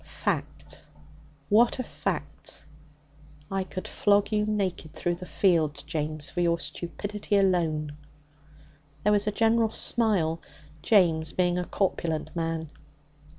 'Facts! 0.03 0.89
What 1.49 1.79
are 1.79 1.83
facts? 1.83 2.65
I 3.51 3.63
could 3.63 3.87
flog 3.87 4.31
you 4.31 4.47
naked 4.47 4.93
through 4.93 5.13
the 5.13 5.27
fields, 5.27 5.83
James, 5.83 6.27
for 6.27 6.41
your 6.41 6.57
stupidity 6.57 7.35
alone.' 7.37 7.95
There 9.03 9.13
was 9.13 9.27
a 9.27 9.31
general 9.31 9.69
smile, 9.69 10.41
James 10.81 11.33
being 11.33 11.59
a 11.59 11.65
corpulent 11.65 12.35
man. 12.35 12.71